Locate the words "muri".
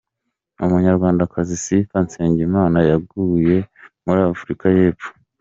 4.05-4.19